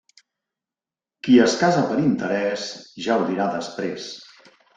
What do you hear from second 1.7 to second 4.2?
per interès ja ho dirà després.